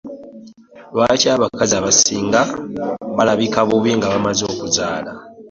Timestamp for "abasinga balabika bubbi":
1.79-3.91